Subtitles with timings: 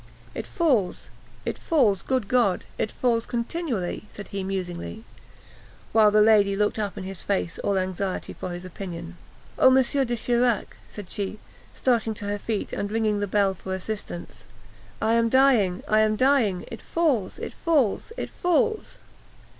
[0.33, 1.11] "It falls!
[1.45, 2.01] it falls!
[2.01, 2.65] good God!
[2.79, 5.03] it falls continually!" said he musingly,
[5.91, 9.15] while the lady looked up in his face all anxiety for his opinion.
[9.59, 9.75] "Oh, M.
[9.83, 11.37] de Chirac," said she,
[11.75, 14.43] starting to her feet and ringing the bell for assistance;
[14.99, 15.83] "I am dying!
[15.87, 16.65] I am dying!
[16.71, 17.37] it falls!
[17.37, 18.11] it falls!
[18.17, 18.97] it falls!"